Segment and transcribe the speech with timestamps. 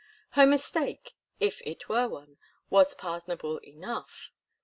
[0.31, 2.37] Her mistake, if it were one,
[2.71, 4.31] was pardonable enough.